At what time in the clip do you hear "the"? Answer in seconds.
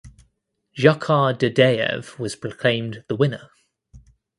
3.07-3.15